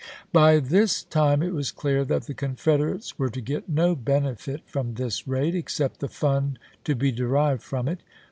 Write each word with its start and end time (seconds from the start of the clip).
By 0.33 0.57
this 0.57 1.03
time 1.03 1.43
it 1.43 1.53
was 1.53 1.69
clear 1.71 2.03
that 2.05 2.23
the 2.23 2.33
Confederates 2.33 3.19
were 3.19 3.29
to 3.29 3.39
get 3.39 3.69
no 3.69 3.93
benefit 3.95 4.67
from 4.67 4.95
this 4.95 5.27
raid, 5.27 5.53
except 5.53 5.99
the 5.99 6.07
fun 6.07 6.57
to 6.85 6.95
be 6.95 7.11
derived 7.11 7.61
from 7.61 7.87
it. 7.87 7.99